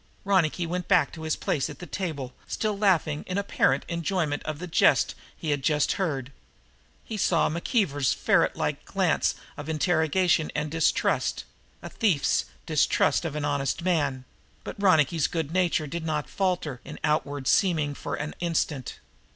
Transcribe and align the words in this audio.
Ronicky 0.25 0.65
went 0.65 0.87
back 0.87 1.13
to 1.13 1.21
his 1.21 1.35
place 1.35 1.69
at 1.69 1.77
the 1.77 1.85
table, 1.85 2.33
still 2.47 2.75
laughing 2.75 3.23
in 3.27 3.37
apparent 3.37 3.85
enjoyment 3.87 4.41
of 4.45 4.57
the 4.57 4.65
jest 4.65 5.13
he 5.37 5.51
had 5.51 5.61
just 5.61 5.91
heard. 5.91 6.31
He 7.05 7.17
saw 7.17 7.51
McKeever's 7.51 8.11
ferretlike 8.11 8.83
glance 8.83 9.35
of 9.57 9.69
interrogation 9.69 10.49
and 10.55 10.71
distrust 10.71 11.43
a 11.83 11.89
thief's 11.91 12.45
distrust 12.65 13.25
of 13.25 13.35
an 13.35 13.45
honest 13.45 13.83
man 13.83 14.25
but 14.63 14.81
Ronicky's 14.81 15.27
good 15.27 15.51
nature 15.51 15.85
did 15.85 16.03
not 16.03 16.27
falter 16.27 16.81
in 16.83 16.97
outward 17.03 17.47
seeming 17.47 17.93
for 17.93 18.15
an 18.15 18.33
instant. 18.39 18.97